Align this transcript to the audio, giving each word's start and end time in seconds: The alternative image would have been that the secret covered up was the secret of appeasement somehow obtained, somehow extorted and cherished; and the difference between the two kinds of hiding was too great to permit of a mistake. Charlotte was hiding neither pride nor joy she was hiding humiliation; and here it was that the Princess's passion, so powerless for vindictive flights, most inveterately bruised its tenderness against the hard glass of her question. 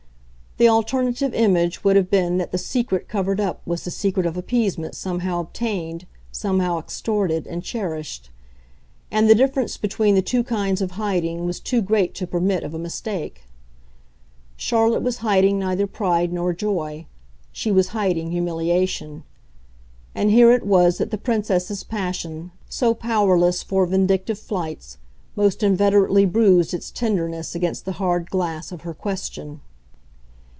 The 0.57 0.67
alternative 0.69 1.33
image 1.33 1.83
would 1.83 1.95
have 1.95 2.11
been 2.11 2.37
that 2.37 2.51
the 2.51 2.57
secret 2.59 3.07
covered 3.07 3.39
up 3.41 3.61
was 3.65 3.83
the 3.83 3.89
secret 3.89 4.27
of 4.27 4.37
appeasement 4.37 4.93
somehow 4.93 5.39
obtained, 5.39 6.05
somehow 6.31 6.77
extorted 6.77 7.47
and 7.47 7.63
cherished; 7.63 8.29
and 9.09 9.27
the 9.27 9.33
difference 9.33 9.77
between 9.77 10.13
the 10.13 10.21
two 10.21 10.43
kinds 10.43 10.79
of 10.79 10.91
hiding 10.91 11.45
was 11.45 11.59
too 11.59 11.81
great 11.81 12.13
to 12.15 12.27
permit 12.27 12.63
of 12.63 12.75
a 12.75 12.77
mistake. 12.77 13.45
Charlotte 14.55 15.01
was 15.01 15.19
hiding 15.19 15.57
neither 15.57 15.87
pride 15.87 16.31
nor 16.31 16.53
joy 16.53 17.07
she 17.51 17.71
was 17.71 17.87
hiding 17.97 18.29
humiliation; 18.29 19.23
and 20.13 20.29
here 20.29 20.51
it 20.51 20.63
was 20.67 20.97
that 20.99 21.09
the 21.09 21.17
Princess's 21.17 21.83
passion, 21.83 22.51
so 22.69 22.93
powerless 22.93 23.63
for 23.63 23.87
vindictive 23.87 24.37
flights, 24.37 24.99
most 25.35 25.63
inveterately 25.63 26.25
bruised 26.25 26.71
its 26.71 26.91
tenderness 26.91 27.55
against 27.55 27.83
the 27.85 27.93
hard 27.93 28.29
glass 28.29 28.71
of 28.71 28.81
her 28.81 28.93
question. 28.93 29.61